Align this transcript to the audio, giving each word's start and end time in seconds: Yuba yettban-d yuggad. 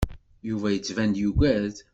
Yuba 0.49 0.67
yettban-d 0.71 1.15
yuggad. 1.21 1.75